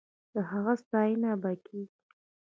[0.33, 1.97] د هغه ستاينه به کېږي.